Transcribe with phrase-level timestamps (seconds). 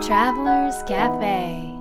[0.00, 1.76] Travelers Cafe.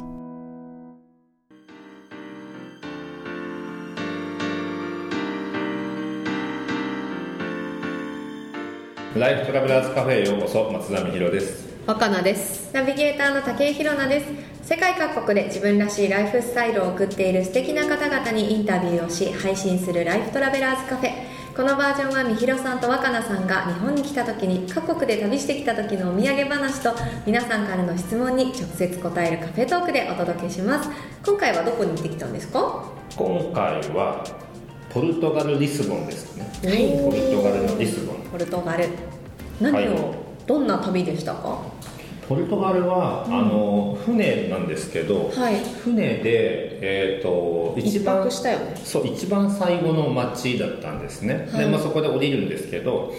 [9.16, 11.68] ライフトラベラーズカフェへようこそ松田美弘です。
[11.86, 12.74] 若菜です。
[12.74, 14.26] ナビゲーターの武井宏奈で
[14.64, 14.68] す。
[14.68, 26.94] 世界各国で自分らしいライフスタイルを送っている素敵な方々にインタビューをし配信するライフトラベラーズカフェこのバージョンはみひろさんと若菜さんが日本に来た時に各国で旅してきた時のお土産話と
[27.26, 30.88] 皆さんからの質問に直接答えるカフェトークでお届けします。
[31.26, 32.84] 今回はどこに行ってきたんですか？
[33.16, 34.24] 今回は
[34.92, 37.04] ポルトガル・リスボンですね、はい。
[37.04, 38.18] ポルトガルのリスボン。
[38.32, 38.90] ポルトガル。
[39.60, 39.96] 何を、はい。
[40.46, 41.60] どんな旅でしたか？
[42.28, 45.56] ポルトガルは、あの船なんですけど、はい。
[45.84, 48.76] 船で、えー、と一一番泊したよね。
[48.84, 51.66] そう一番最後の町だったんですね、はい。
[51.66, 53.14] でまあ、そこで降りるんですけど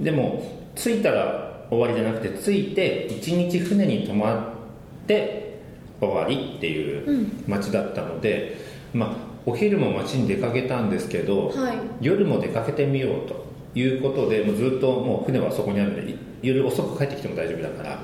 [0.00, 0.42] でも
[0.74, 4.54] 着いたら終わりじゃなくて着いて1日船に泊ま
[5.04, 5.60] って
[6.00, 8.56] 終わりっていう町だったので、
[8.92, 9.10] まあ、
[9.46, 11.78] お昼も町に出かけたんですけど、はい。
[12.00, 13.46] 夜も出かけてみようと
[13.78, 17.98] いうことでもうずっともう船はそこにあるんでい夜遅く帰ってきても大丈夫だから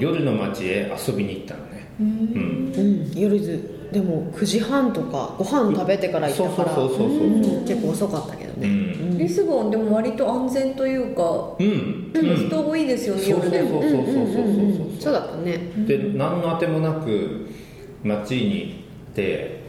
[0.00, 1.86] 夜の町へ遊びに行ったのね。
[2.00, 2.06] うん。
[2.74, 3.12] うん。
[3.14, 7.18] 夜ずでも9時半とかご飯食べてから行ったからそうそうそうそう。
[7.18, 7.64] そううん。
[7.66, 8.70] 結構遅かったけどね、う
[9.14, 9.18] ん。
[9.18, 12.12] リスボンでも割と安全というかうん。
[12.12, 13.82] でも人多いですよね、そうそう夜でも。
[13.82, 15.58] そうそうそうそうそうそうだったね。
[15.86, 17.48] で何のあてもなく
[18.02, 19.60] 街に行って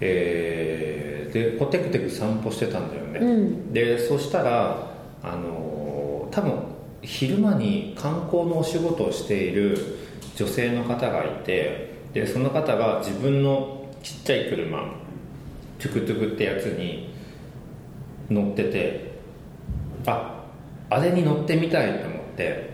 [0.00, 3.72] えーでこうテクテク散歩してたんだよね、うん。
[3.72, 4.90] でそしたら
[5.22, 6.52] あの多分
[7.02, 9.98] 昼間に観光のお仕事をしている
[10.36, 14.78] 女性の方がいてでその方が自分のちっちゃい車
[15.78, 17.12] トゥクトゥクってやつに
[18.30, 19.12] 乗ってて
[20.06, 20.44] あ
[20.90, 22.70] あれに乗ってみたいと思って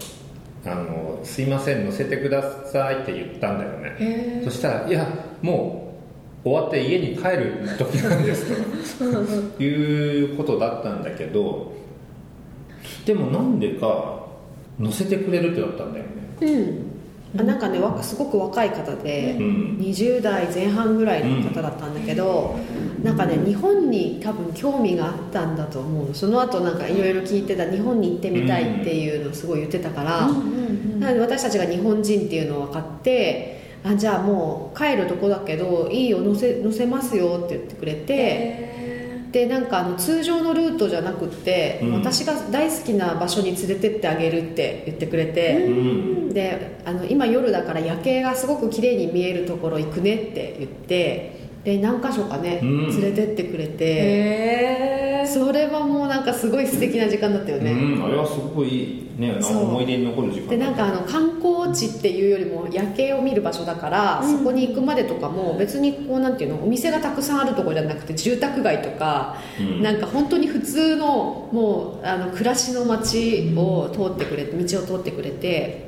[0.64, 4.42] あの「すいません乗せてください」って言ったんだよね。
[4.44, 5.06] そしたら「いや
[5.40, 5.94] も
[6.44, 8.46] う終わって家に帰る時なんです」
[9.56, 11.72] ということだったんだけど
[13.08, 14.26] でもなんでか
[14.78, 16.10] 乗せてくれるってなったんだよね。
[16.42, 17.40] うん。
[17.40, 19.78] あなんかねわすごく若い方で、うん。
[19.80, 22.58] 20代前半ぐらいの方だったんだけど、
[23.02, 30.28] なんかね日本に多分興味があったんだと思うその後なんかいろいろ聞いてた日本に行ってみたいっていうのをすごい言ってたから、
[30.98, 38.68] なので私たちが日本人っていうのを分かってあじゃあもう帰るとこだけどいいよ乗せ乗せますよって言ってくれて、
[39.30, 41.92] でなんかあの通常のルートじゃなくって、うん。
[41.94, 45.70] 私が大好きな場所に連れてってあげるって言ってくれて、う
[46.30, 46.32] ん。
[46.32, 52.86] であの今夜だから夜景がすごく綺麗に見えるところ行くねって言ってで何箇所かね、うん。
[52.88, 53.98] 連れてってくれてへ
[54.94, 54.97] え
[55.28, 59.54] それはもうなんかすごい素敵な時間だったよね、うん、あれはすごいねあそう。
[59.54, 69.82] の思い出に残る時間でなんかあの観光地っていうよりも夜景を見る場所だから、そこに行くまでとかも別にこうなんていうのお店がたくさんあるところじゃなくて住宅街とか、うん。
[69.82, 75.87] なんか本当に普通のもうあの暮らしの街を通ってくれて道を通ってくれて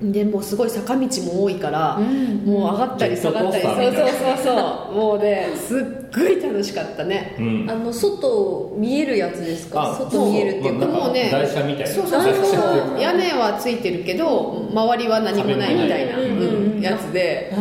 [0.00, 4.94] でもうすごい坂道も多いから、もう上がったり下がったりそうそうそうそう。
[4.94, 5.82] もうねすっ
[6.14, 7.34] ごい楽しかったね。
[7.38, 7.66] うん。
[7.68, 9.82] あの外見えるやつですか？
[9.82, 10.86] あ外見えるっていうか。
[10.86, 11.86] もうね台車みたいな。
[11.86, 16.80] そうそうそう屋根はついてるけど周りは何もないみたいな、うん。
[16.80, 17.52] やつで。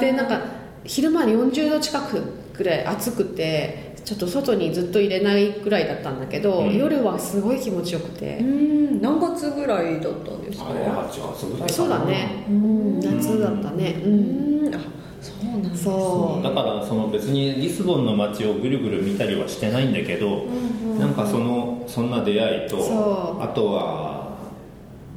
[0.00, 0.40] でなんか
[0.84, 2.22] 昼間に40度近く
[2.54, 6.76] くらい暑くてちょっと外にずっと入れないくらいだったんだけど、うん。
[6.76, 8.38] 夜はすごい気持ちよくて。
[8.38, 9.00] う、ん。
[9.00, 10.70] 何月ぐらいだったんですか？
[10.70, 11.68] あれ8月ぐらいかな。
[11.68, 14.02] そうだね、うん、夏だったね。
[14.04, 14.12] うん。
[14.66, 14.78] うんあ
[15.20, 16.42] そうなんだそう。
[16.42, 20.46] だからその別にリスボンの街をぐるぐる見たりはしてないんだけど、
[20.98, 23.42] なんかそのそんな出会いとそう。
[23.42, 24.38] あとは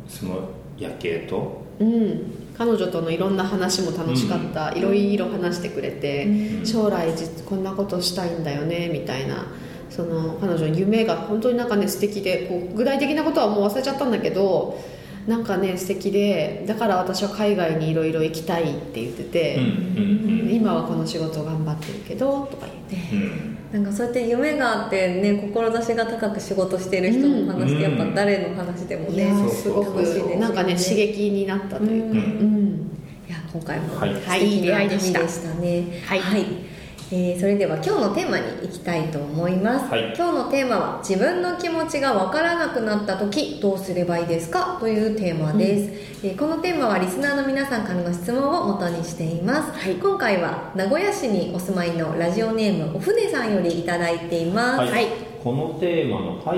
[0.08, 6.28] その夜景とうん、彼女とのいろんな話も楽しかった、いろいろ話してくれて、
[6.66, 9.48] 将来実こんなことしたいんだよねみたいな。
[9.90, 14.80] その彼女の夢が本当になんかね素敵でこう具体的なことはもう忘れちゃったんだけど
[15.28, 19.64] なんかね素敵でだから私は海外にいろいろ行きたいって言ってて、うん。
[19.66, 20.52] うん。
[20.52, 23.16] 今はこの仕事を頑張ってるけどとか言って。
[23.16, 30.36] うんうんなんかそうやって夢があってね志が高く仕事してる人の話ってやっぱ誰の話でもね、うすごく楽しいですよね。
[30.36, 32.16] なんかね刺激になったというか、うん。
[32.16, 32.90] うん
[33.28, 34.14] いや今回もはい。
[34.14, 35.20] 素敵な旅でした
[35.56, 36.02] ね。
[36.06, 36.73] はい
[37.16, 40.16] えーそれでは今日のテーマに行きたいと思います、はい。
[40.18, 44.78] 今日のテーマは自分の気持ちがわからなくなった時どうすればいいですか？
[44.80, 55.06] というテーマです、えーこのテーマはリスナーの皆さんからの質問を元にしています、今回は名古屋市にお住まいのラジオネームお船さんよりいただいています、はい、
[55.44, 56.50] このテーマの背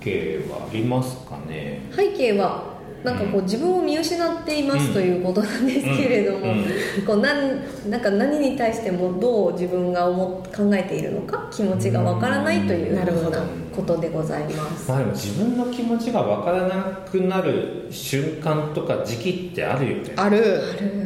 [0.00, 1.80] 景はありますかね？
[1.90, 6.64] 背景はなんかこう自分を見失っていますということなんですけれども、うん。
[7.06, 13.40] こうなんなんか何に対してもどう自分が思っ考えているのか気持ちがわからないというなるほど。
[13.78, 14.90] ことでございます。
[14.90, 20.12] まあでも自分の気持ちが分からなくなる瞬間とか時期ってあるよね。
[20.16, 20.60] ある。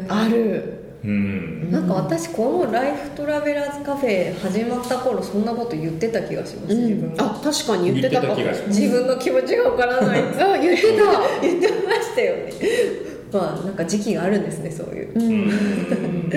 [0.08, 1.70] あるうん。
[1.70, 7.24] なんか私このライフトラベラーズカフェ始まった頃そんなこと言ってた気がします、自分が。
[7.24, 8.36] あ確かに言ってたかも。
[8.68, 11.40] 自分の気持ちがわからないってあ言ってた。
[11.42, 12.52] 言ってましたよね。
[13.32, 16.28] まあなんか時期があるんですねそういう、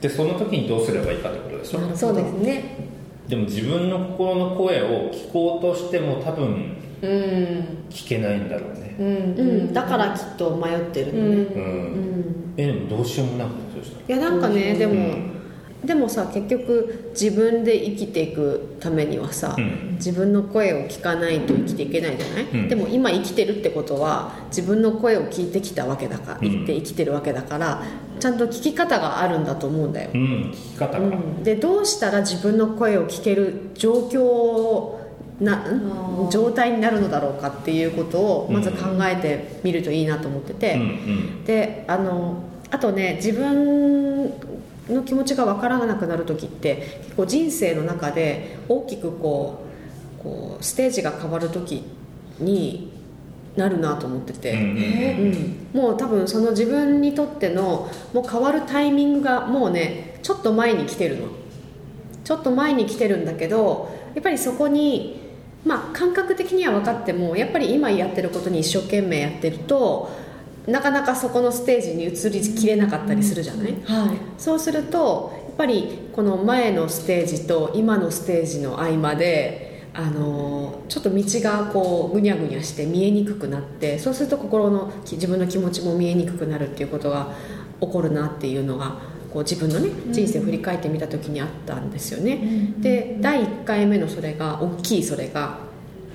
[0.00, 1.80] でその時にどうすればいいかってことでしょ？
[1.96, 2.76] そうですね。
[3.28, 7.64] でも自分の心の声を聞こうとしても多分うん。
[7.90, 8.94] 聞けないんだろうね。
[8.98, 9.06] うん。
[9.06, 9.72] うん。
[9.72, 11.18] だからきっと迷ってるのね。
[11.20, 12.54] うん、うん。
[12.56, 13.50] えでもどうしようもなく
[14.08, 15.34] いやなんかねでも、うん。
[15.84, 19.94] でもさ結局自分で生きていくためにはさ、うん。
[19.94, 22.68] 自分の声を聞かないと生きていけないじゃない、うん。
[22.68, 26.48] でも今生きてるってことは自分の声を聞いてきたわけだから、うん。
[26.48, 27.82] 生きて生きてるわけだから
[28.18, 30.50] ちゃんと聞き方があるんだと思うんだよ、うん。
[30.52, 31.44] 聞き方が、うん。
[31.44, 34.98] でどうしたら自分の声を聞ける状況を
[35.40, 36.08] なー。
[36.30, 41.44] 状態になるのだろうかっていうことをまず考えてみるといいなと思ってて、うんうん。
[41.44, 44.24] であのあとね自分
[44.88, 49.64] の気持ちが分からなくなる時って結構人生の中で大きくこ
[50.20, 51.84] うこうステージが変わる時
[52.38, 52.92] に
[53.56, 61.28] なるなと思ってて、うんもう多分その自分にとってのもう変わるタイミングがもうねちょっと前に来てるの。
[62.24, 65.18] ちょっと前に来てるんだけどやっぱりそこに
[65.64, 70.10] まあ感覚的には分かってもやっぱり今やってることに一生懸命やってると
[70.68, 74.18] なかなかそこのステージに移りきれなかったりするじゃない、はい。
[74.36, 87.34] そうするとやっぱりこの前のステージと今のステージの合間であのちょっと道がこうぐにゃぐにゃして見えにくくなってそうすると心のき自分の気持ちも見えにくくなるっていうことが
[87.80, 88.98] 起こるなっていうのが
[89.32, 95.58] こう自分のね人生を振り返ってみた時にあったんですよね、で第1回目のそれが大きいそれが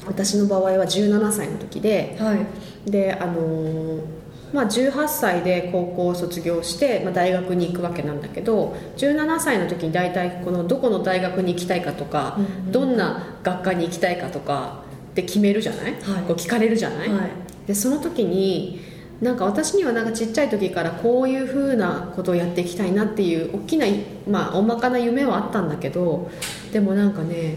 [0.06, 2.90] 私の場合は17歳の時ではい。
[2.90, 4.23] であのー
[4.54, 12.72] まあ、18歳で高校を卒業して、まあ、大学に行くわけなんだけど17歳の時に大体このどこの大学に行きたいかとか、うんうん。
[12.72, 16.24] どんな学科に行きたいかとかって決めるじゃない、はい。
[16.24, 17.32] こう聞かれるじゃない、はい。
[17.68, 18.82] でその時に
[19.22, 23.88] なんか私にはなんかちっちゃい時からこういうふうなことをやっていきたいなっていう大きな、
[24.30, 26.30] まあ、大まかな夢はあったんだけど
[26.74, 27.56] でもなんかね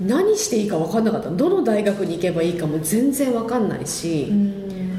[0.00, 4.32] 何していいか分かんなかったどの大学に行けばいいかも全然分かんないし、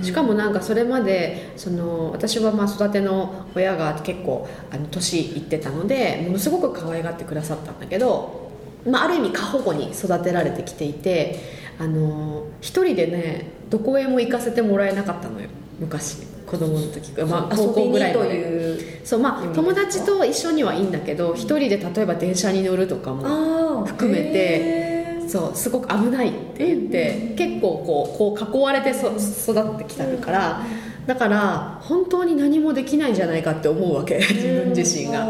[0.02, 8.52] しかもなんかそれまでその私はまあ育ての親が結構あの年いってたのでものすごく可愛がってくださったんだけど、
[8.86, 11.40] まあ、ある意味過保護に育てられてきていて
[11.80, 15.50] あの一人でねどこへも行かせてもらえなかったのよ。
[15.80, 17.12] 昔子供の時。
[17.12, 19.06] か、まあ、高校ぐらいまで。
[19.06, 24.91] そうまあ友達と一緒にはいいんだけど一人で例えば電車に乗るとかも含めて
[25.32, 30.62] そうすごく危ないって言って、結構こうこう囲われてそ育ってきたから、
[31.08, 35.26] だから本当に何もできないんじゃないかって思うわけ自分自身が。
[35.26, 35.28] が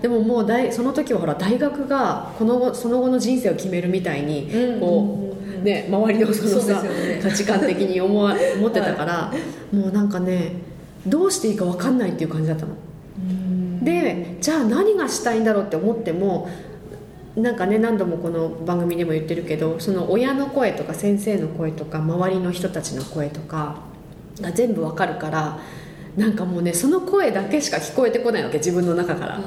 [0.00, 7.20] でももう大その時はほら大学がこの後その後の人生を決めるみたいに、うんこう、ね、周りのそのさね。
[7.20, 9.32] 価値観的に思わ思ってたから、
[9.72, 10.52] もうなんかね
[11.04, 12.76] どうしていいか分かんないっていう感じだったの。
[13.82, 16.48] でじゃあ何がしたいんだろうって思っても
[17.36, 23.76] なんかね何度もこの番組でも言ってるけどその親の声とか先生の声とか周りの人たちの声とか
[24.40, 25.58] が全部わかるから
[26.16, 29.40] なんかもうねその声だけしか聞こえてこないわけ自分の中から。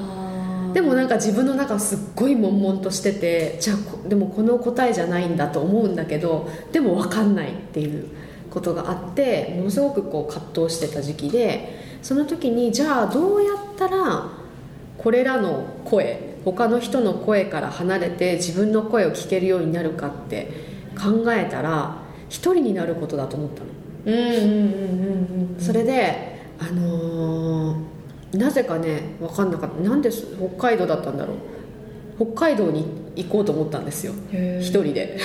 [0.73, 8.09] でもなんか自分の中すっごい悶々としててじゃあこでもこの答えじゃないんだと思うんだけどでも分かんないっていう
[8.49, 14.27] ことがあってものすごくこう葛藤してた時期でその時にじゃあどうやったら
[14.97, 20.51] これらの声他の人の声から離れて自分の声を聞けるようになるかって
[20.97, 21.97] 考えたら
[22.29, 23.67] 一人になることだと思ったの。
[24.05, 24.39] うんうんうんうん
[25.55, 27.95] うんそれであのー
[28.37, 29.89] なぜかね分かんなかった。
[29.89, 31.37] なんで北海道だったんだろう。
[32.33, 32.85] 北海道に
[33.15, 34.13] 行こうと思ったんですよ。
[34.59, 35.17] 一人で。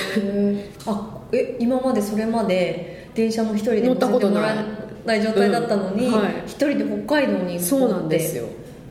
[0.86, 4.52] あえ今までそれまで電車も一人で乗ったことな
[5.16, 5.22] い。
[5.22, 6.12] 状態だったのにうん。
[6.12, 6.42] はい。
[6.46, 7.58] 一人で北海道に行こうって。
[7.64, 8.44] そうなんですよ。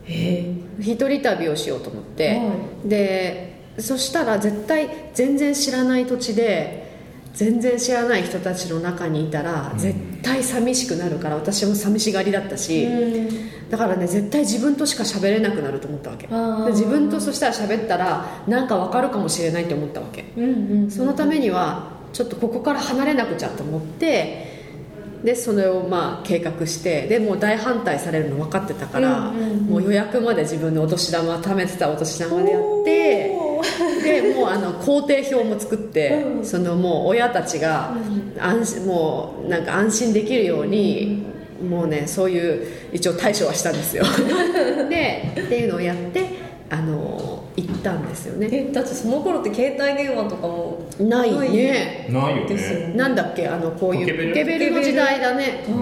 [0.04, 6.90] へ一人旅をしようと思って、はでそしたら絶対全然知らない土地で
[7.34, 13.28] 全然知らない人たちの中にいたら絶対寂しくなるから私も寂しがりだったし、え
[13.70, 16.26] だからね絶対自分としか喋れなくなると思ったわけ。
[16.72, 20.24] 自分とそしたら喋ったらなんか分かるかもしれないって思ったわけ。
[20.36, 20.90] うんうん。
[20.90, 24.49] そのためにはちょっとここから離れなくちゃと思って
[25.24, 33.50] でそれをまあ計画してでもう大反対されるの分かってたから、もう予約まで自分のお年玉貯めてたお年玉でやって
[34.02, 36.44] でもうあの工程表も作って、うん。
[36.44, 37.94] そのもう親たちが
[38.38, 41.24] 安心もうなんか安心できるように、
[41.62, 44.04] もうねそういう一応対処はしたんですよ。
[44.88, 46.29] でっていうのをやって
[47.80, 48.48] たんですよね。
[48.50, 52.06] えだってその頃って携帯電話とかもないね。
[52.10, 52.94] ないよですよね。
[52.94, 54.72] なんだっけあのこういうポケベル。
[54.72, 55.64] の時代だね。
[55.68, 55.74] うう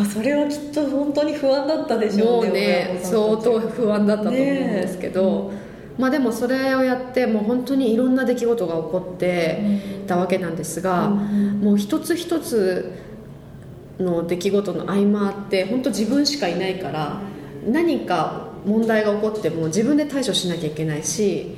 [0.00, 0.04] ん。
[0.04, 2.52] それはきっと本当に不安だったでしょもうねう
[2.94, 3.00] ね。
[3.02, 5.52] 相当不安だったと思うんですけど、
[5.98, 9.60] まあでもそれをやってもう本当にいろんな出来事が起こって
[10.06, 12.92] たわけなんですが、もう一つ一つ
[13.98, 17.20] の出来事の合間って本当自分しかいないから
[17.66, 21.56] 何か問題が起こっても自分で対処しなきゃいけないし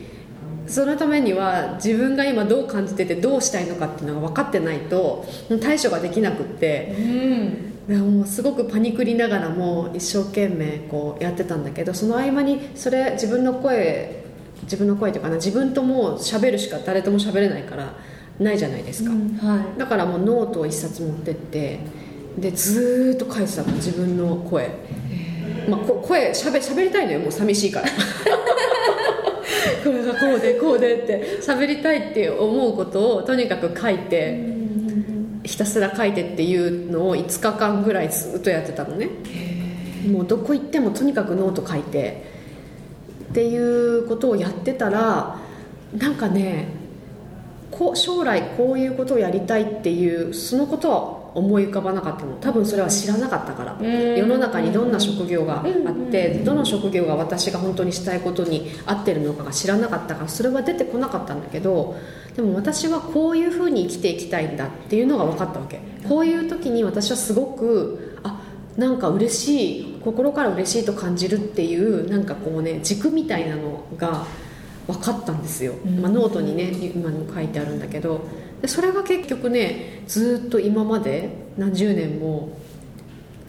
[0.66, 5.24] そのためには自分が今どう感じててどうしたいのかっていうのが分かってないと
[5.62, 7.76] 対処ができなくってうん。
[7.86, 14.24] でももうすごくパニクりながらも一生懸命こうやってたんだけどその合間にそれ自分の声
[14.64, 17.94] 自分の声というかな自分ともう喋るしか誰とも喋れないから
[18.40, 19.10] ないじゃないですか、
[19.46, 19.78] はい。
[19.78, 21.78] だからもうノートを一冊持ってって
[22.38, 24.70] でずーっと書いてたの自分の声、
[25.68, 27.86] まあ、こ声しゃべ喋りたいのよもう寂しいから。
[29.84, 34.56] これがこうでこうでって喋りたいって思うことをとにかく書いて
[35.44, 39.08] ひたすら書いてっていうのを5日間ぐらいずっとやってたのね。
[40.10, 42.22] もうどこ行ってもとにかくノート書いて
[43.30, 45.38] っていうことをやってたら
[45.96, 46.68] なんかね
[47.70, 52.34] こ将来こういうことをやりたいっていうそのことは思い浮かばなかったの。
[52.40, 53.74] 多分それは知らなかったから。
[53.74, 54.16] ん。
[54.16, 61.96] 世の中にどんな職業があってどの職業が私が本当にしたいことに合ってるのかが知らなかったからそれは出てこなかったんだけど
[62.34, 65.80] でも私はこういうふうに生きていきたいんだっていうのが分かったわけ。
[66.08, 68.40] こういう時に私はすごくあ
[68.78, 74.24] なんか嬉しい心から嬉しいと感じるっていうなんかこうね軸みたいなのが
[74.86, 78.20] 分かったんですよ、まあ、ノートにね今にも書いてあるんだけど。
[78.62, 81.28] でそれが結局ねずっと今まで
[81.58, 82.56] 何十年も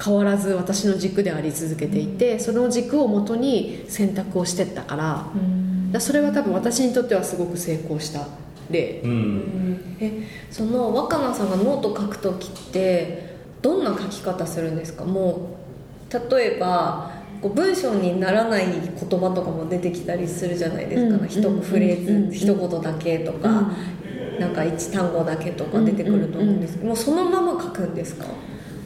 [0.04, 5.04] 変わらず私の軸であり続けていてその軸をもとに選択をしてったから。
[5.06, 5.30] だか
[5.94, 8.28] らそれは多分私にとってはすごく成功した。
[8.70, 9.96] 例うん。
[10.02, 15.06] えその若菜さんがノート書く時ってどんな書き方するんですか？
[15.06, 15.58] も
[16.12, 23.72] う例えばこう文章にならない言葉とかも出てきたりするじゃないですか、うん一フレーズ、一言だけとか、
[24.40, 28.26] なんか一単語だけとか出てくると思うんですけど、もうそのまま書くんですか？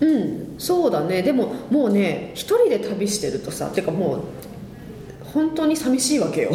[0.01, 0.55] うん。
[0.58, 1.22] そうだね。
[1.22, 4.20] でももうね一人で旅してるとさてかもう
[5.33, 6.51] 本当に寂しいわけよ。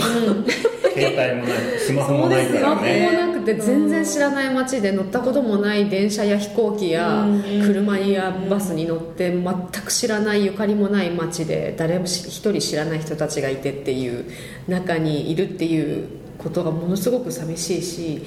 [0.95, 7.43] 携帯もないスマホもないからスマホもねなくて全然知らない街で乗ったこともない電車や飛行機やうん。
[7.67, 9.45] 車やバスに乗って全
[9.85, 14.25] く知らないゆかりもない街で誰もし一人知らない人たちがいてっていう
[14.69, 18.23] 中にいるっていうことがものすごく寂しいし。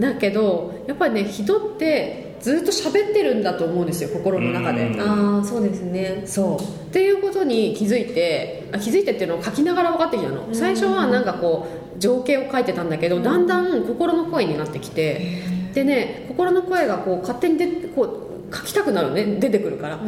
[0.00, 4.86] だけどやっぱりね人ってずっと喋ってるんだと思うんですよ心の中で。
[4.86, 5.00] うん。
[5.00, 6.22] ああそうですね。
[6.26, 6.62] そう。
[6.62, 10.46] っていうことに気づいてあ気づいてっていうのを書きながら分かってきたの。
[10.54, 15.42] 最初はなんかこう情景を書いてたんだけどだんだん心の声になってきて
[15.74, 19.98] でね心の声がこう勝手に出てこう書きたくなるね出てくるから、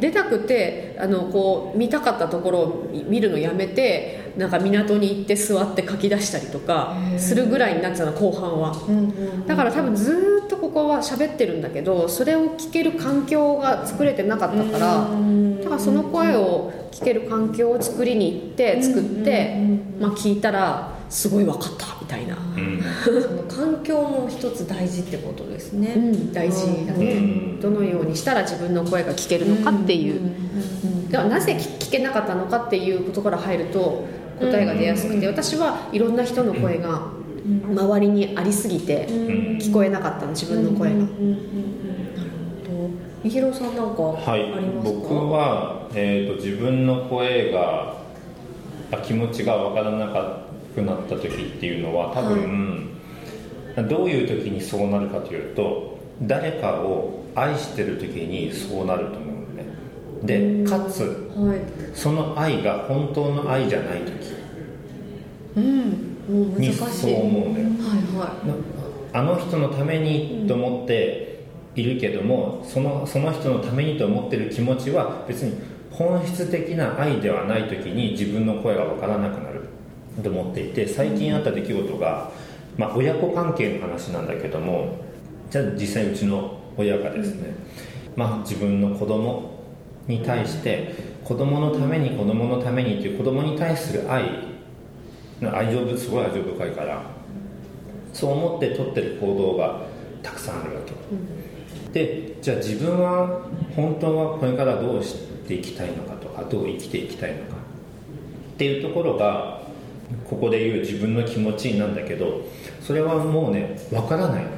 [0.00, 8.74] 出たくてあのこう見たかったところを見るのやめてなんか港に行って座って書き出したりとかするぐらいになってたの後半は。
[9.46, 15.08] だから多分ずーっとここは喋ってるんだけどそれを聞ける環境が作れてなかったから
[15.62, 19.56] だからその声を聞ける環境を作りに行って作って、
[20.00, 22.82] まあ、聞いたらすごい分かったみたいな、うん。
[23.04, 27.60] その環境も一つ大事ってことですね、うん、大事だね、うん。
[27.60, 30.34] どのようにしたら自分の声が聞けるのかっていう、
[31.10, 34.04] ではなぜ聞聞けなかったのかっていうことから入ると
[34.40, 37.02] 答えが出やすくて、私はいろんな人の声が
[37.46, 42.90] 周りにありすぎて聞こえなかったの自分の声が、なるほど
[43.22, 47.94] みひろさんなんかあはいりますか、僕は、えー、と自分の声が
[48.90, 50.08] あ気持ちが分からな
[50.74, 52.90] くなった時っていうのは多分、
[53.88, 59.64] どういう時にそうなるかというと誰かを愛してる時にそうなると思うのね。
[60.24, 61.60] でかつはい。
[61.94, 64.12] その愛が本当の愛じゃない時。
[65.56, 75.54] うんにそう思うのよはいはあの人のためにと思っているけどもそのその人のためにと思ってる気持ちは別に
[75.90, 79.62] 本質的な愛ではない時に自分の声が分からなくなる
[80.22, 82.30] と思っていて最近あった出来事が、
[82.76, 84.98] まあ、親子関係の話なんだけども
[85.50, 87.54] じゃあ実際うちの親がですね、
[88.16, 89.64] まあ、自分の子供
[90.06, 94.55] に対して子供のために子供のためにっていう子供に対する愛
[95.42, 97.02] 愛情すごい愛情深いから
[98.12, 99.82] そう思って取ってる行動が
[100.22, 100.94] たくさんあるわけ、
[101.92, 103.42] でじゃあ自分は
[103.74, 105.16] 本当はこれからどうし
[105.46, 107.56] ていきたいのかとかどう生きていきたいのか。
[108.54, 109.60] っていうところが
[110.24, 112.40] ここで言う自分の気持ちなんだけど
[112.80, 114.50] それはもうねわからないの、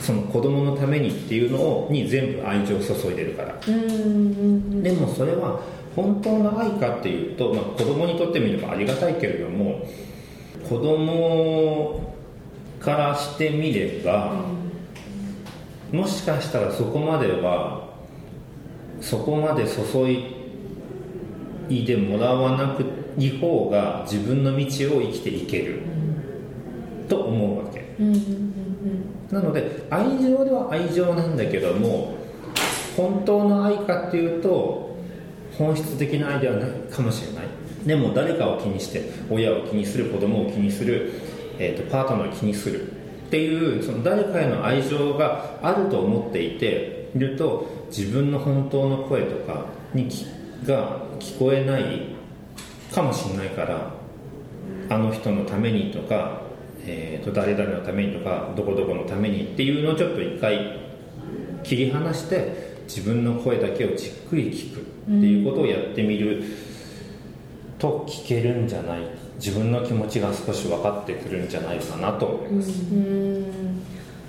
[0.00, 5.60] その子供のためにっていうのをに全部愛情を注いでるから、でもそれは
[5.94, 9.86] 本当の愛かっていうと、まあ、子供にとってみればありがたいけれども
[10.68, 12.14] 子供
[12.80, 14.44] からしてみれば、
[15.90, 17.88] もしかしたらそこまでは
[19.00, 20.10] そこまで注
[21.70, 22.84] いでもらわなく
[23.16, 24.64] い方が自分の道
[24.98, 25.82] を生きていける、
[27.08, 27.84] と思うわけ、
[29.30, 32.16] なので愛情では愛情なんだけども
[32.96, 34.93] 本当の愛かっていうと
[35.58, 37.44] 本質的な愛ではないかもしれない。
[37.86, 41.12] でも誰かを気にして親を気にする子供を気にする、
[41.58, 43.04] えーと、パートナーを気にする。
[43.26, 50.08] っていうその誰かへの愛情があると思っていていると自分の本当の声とかに
[50.64, 52.14] が聞こえない
[52.92, 53.90] かもしれないから
[54.88, 56.42] あの人のためにとか、
[56.86, 60.78] えーと、誰々のためにとかどこどこのためにっていうのをちょっと一回
[61.62, 66.44] 切り離して自分の声だけをじっくり聞くっていうことをやってみる
[67.78, 69.00] と聞けるんじゃない
[69.36, 72.26] 自分の気持ちが少し分かってくるんじゃないかなと。
[72.26, 72.72] 思います。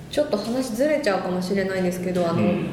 [0.09, 2.65] ちょっと話ずれちゃうかもしれないですけどあの、うん。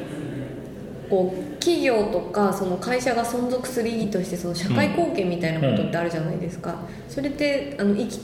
[1.09, 6.75] こう企業とかその会社が存続する意義としてその社会貢献みたいなことってあるじゃないですか、
[7.07, 8.19] それってあの生き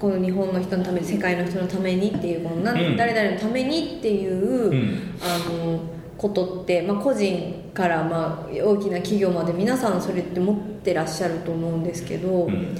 [0.00, 5.80] この日本の人のために世界の人のためにっていうこのな、うん、誰々のためにっていう、うん、あの
[6.22, 12.76] ことって、まあ、個人からまあ大きな企業まで皆さんそれって持ってらっしゃると思うんですけど、うん、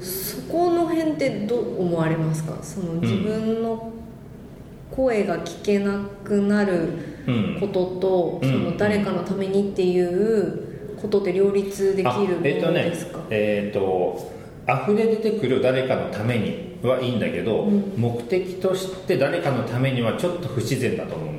[0.00, 2.58] そこの辺ってどう思われますか？
[2.62, 3.92] その自分の
[4.90, 6.88] 声が聞けなくなる
[7.60, 13.20] ことと、その誰かのためにっていうことって両立できるものですか？
[13.30, 14.18] えっ、ー、と,、
[14.66, 21.35] えーと、溢れ出てくる誰かのためにはいいんだけど、うん、目的として誰かのためにはちょっと不自然だと思う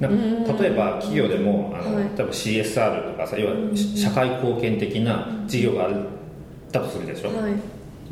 [0.00, 3.54] 例えば企業でもあの、はい、多分 CSR とかさ要は
[3.96, 5.92] 社会貢献的な事業があっ
[6.70, 7.52] たとするでしょ、はい。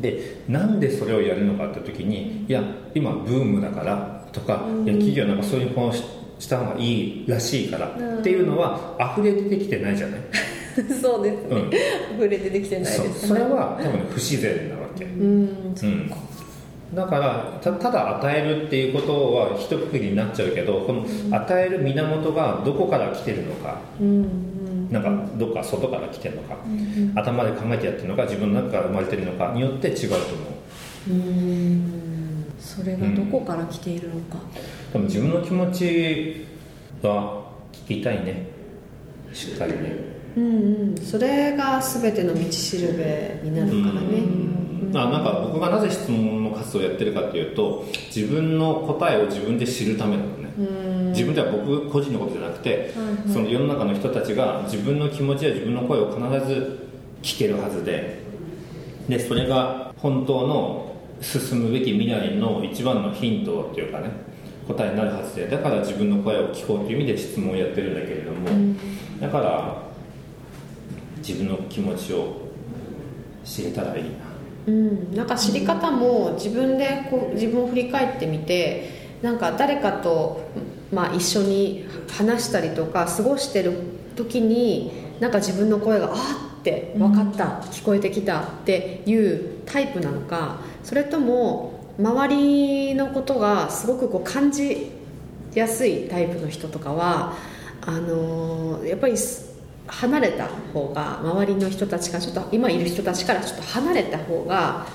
[0.01, 2.61] でなんでそれをやるのかって時にいや
[2.93, 10.21] 今ブームだからとか、うん、いや企業なんかそういうものした方がいいらしいから、うん、っていうのは溢れ出てきてないじゃない？
[11.01, 15.05] そうですね、うん、溢れ出てきてないです、ね、それは多分不自然なわけ。
[15.05, 16.11] うん、うん
[16.93, 24.57] だからたただ与えるっていうことは一括りになっちゃうけどこの与える源がどこから来てるのか、うん
[24.91, 30.23] なんかどっか外から来てるのか、うんうん、頭で考えてやってるのか自分の中から生まれてるのかによって違うと思
[31.09, 31.11] う。
[31.11, 32.53] うん。
[32.59, 34.37] それがどこから来ているのか、
[34.95, 36.47] うん、自分の気持ち
[37.01, 38.47] は聞きたいね。
[39.33, 39.95] しっかりね。
[40.37, 40.97] うんうん。
[40.97, 56.87] それが全ての道しるべになるからね、うん、あなんか僕がなぜ質問の活動をやってるかっていうと自分の答えを自分で知るためなのね、自分では僕個人のことじゃなくて、はいはい、その世の中の人たちが自分の気持ちや自分の声を必ず
[57.21, 58.19] 聞けるはずで
[59.07, 64.11] でそれが本当の進むべき未来の一番のヒントっていうかね
[64.67, 69.81] 答えになるはずでだから自分の声を聞こうという意味で質問をやってるんだけれども、うん、だから
[71.17, 72.47] 自分の気持ちを
[73.43, 74.26] 知れたらいいな
[74.67, 80.41] うん、なんか知り方も自分でこう自分を振り返ってみてなんか誰かと、
[80.91, 83.73] まあ、一緒に話したりとか過ごしてる
[84.15, 94.91] 時になんか自分の声があっって分かった、聞こえてきたっていうタイプなのかそれとも周りのことがすごくこう感じ
[95.53, 97.33] やすいタイプの人とかは
[97.81, 99.17] あのー、やっぱり
[99.87, 104.85] 離れた方が周りの人たちがちょっと今いる人たちからちょっと離れた方が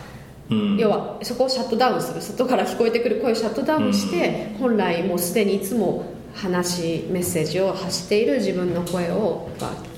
[0.78, 2.20] 要はそこをシャットダウンする。
[2.20, 9.48] 外から聞こえてくる声をシャットダウンして、本来もうすでにいつも話メッセージを発している自分の声を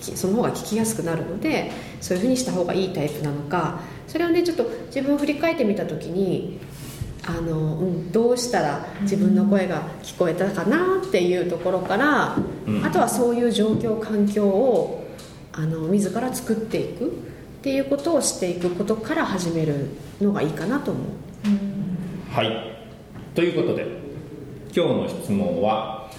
[0.00, 3.80] その方が聞きやすくなるのでそういうふうにした方がいいタイプなのか。
[4.06, 6.60] それをねちょっと自分を振り返ってみた時に
[7.26, 12.44] あの、うん、どうしたら自分の声が聞こえたかなっていうところから、うん、
[12.84, 15.04] あとはそういう状況環境を
[15.52, 17.10] あの自ら作っていくっ
[17.62, 19.88] ていうことをしていくことから始める
[20.20, 21.04] のがいいかなと思う、
[21.46, 22.76] うん、はい。
[23.34, 23.86] ということで
[24.74, 26.10] 今日の質問は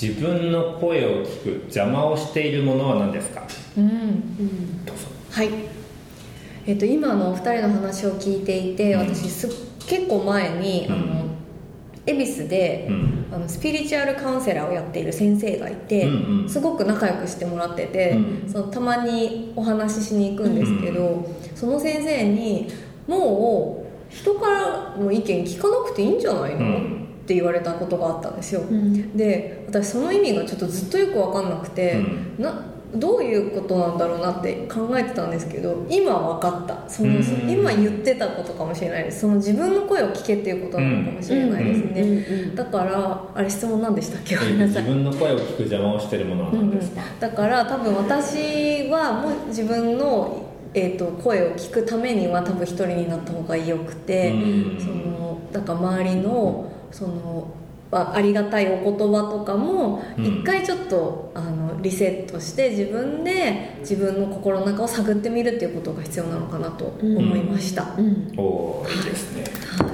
[0.00, 3.46] 自分の声を聞く邪魔をしているものは何ですか？
[3.76, 4.84] うん。
[4.84, 5.06] どうぞ。
[5.30, 5.50] はい。
[6.66, 9.00] えっと今のお二人の話を聞いていてうん。
[9.00, 9.50] 私すっ
[9.86, 10.92] 結構前に、うん。
[10.92, 11.24] あの
[12.10, 13.26] 恵比寿で、うん。
[13.32, 16.48] あのスピリチュアルカウンセラーをやっている先生がいて、うんうん。
[16.48, 18.50] すごく仲良くしてもらってて、うん。
[18.50, 22.68] そのたまにお話ししに行くんですけど、その先生に
[23.06, 26.58] 「もう人からの意見聞かなくていいんじゃないの？
[26.58, 27.06] うん。
[27.20, 29.16] って言われたことがあったんですよ、うん。
[29.16, 32.02] で私その意味がちょっとずっとよく分かんなくて、
[32.38, 36.88] うなどういうことなんだろうなって考えてたんですけど今分かった。
[36.88, 37.50] その、うん。
[37.50, 39.20] 今言ってたことかもしれないです。
[39.20, 42.54] その自分の声を聞けっていうことなのかもしれないですね、うん。
[42.54, 44.36] だからあれ質問何でしたっけ？
[44.36, 44.82] ごえめんなさい。
[44.82, 54.80] 自分の声を聞く邪魔をしているものは何ですか、だから多分私はもう自分の、えー、と声を聞くためには多分一人になった方がよくて、うん。
[54.80, 57.48] そのだから周りのその
[57.92, 60.24] あありがたいお言葉とかもうん。
[60.24, 68.32] 一回ちょっとあのリセットして自分で自分の心の中を探ってみるっていうことが必要なのかなと思いました、うん。
[68.36, 69.44] おーいいですね。
[69.78, 69.90] はい。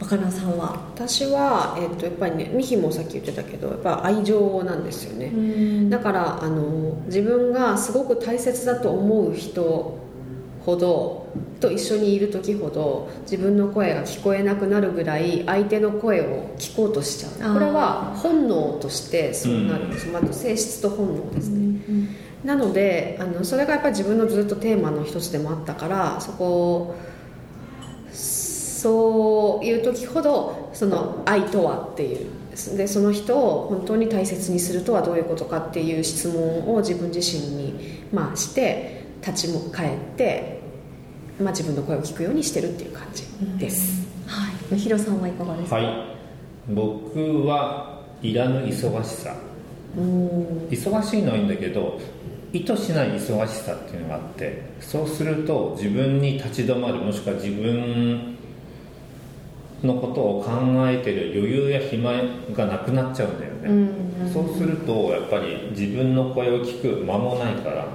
[0.00, 0.90] 若菜さんは？
[0.94, 10.03] 私は、えっとやっぱりねミヒもさっき言ってたけどやっぱ愛情なんですよね、だからあの自分がすごく大切だと思う人
[10.64, 11.26] ほど
[11.60, 17.54] と一緒にいる時ほど自分の声が聞こえなくなるぐらい相手の声を聞こうとしちゃう。
[17.54, 21.80] これは本能としてそうなるんです、まあ、性質と本能ですね、
[22.44, 26.96] なのであのそれがやっぱり自分のずっとテーマの一つでもあったからそこを
[28.12, 32.30] そういう時ほどその愛とはっていう。
[32.76, 40.60] でその人を本当に大切にするとはどういうことかっていう質問を自分自身に、まあ、して立ちも返って、
[41.40, 43.24] まあ、自分の声を聞くようにしてるっていう感じ
[43.58, 44.78] です、はい。
[44.78, 45.86] ひろさんはいかがですか、はい。
[46.68, 49.34] 僕はいらぬ忙しさ。
[49.96, 52.00] 忙しいのはいいんだけど
[52.52, 58.36] 意図しない忙しさっていうのがあってそうすると自分に立ち止まるもしくは自分
[59.84, 60.50] のことを考
[60.88, 62.12] えてる余裕や暇
[62.52, 63.72] がなくなっちゃうんだよね、う
[64.28, 64.32] ん。
[64.32, 67.86] そうするとやっぱり自分の声を聞く間もないから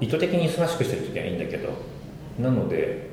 [0.00, 1.70] 意図的に忙しくしてる時はいいんだけど
[2.38, 3.10] なので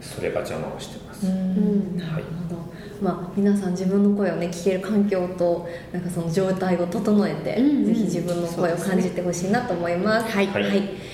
[0.00, 1.96] それが邪魔をしてます、うん。
[1.96, 2.60] なるほど、
[3.00, 7.66] まあ、皆さん自分の声をね聞ける環境となんかその状態を整えて、うん。
[7.66, 10.30] うんぜひ自分の声を感じてほしいなと思います。
[10.30, 10.46] はい。
[10.46, 11.13] はい